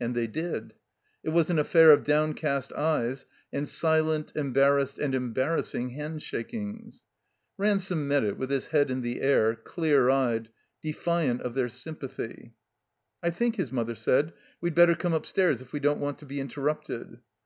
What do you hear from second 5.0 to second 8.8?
embarrassing hand shakings. Ransome met it with his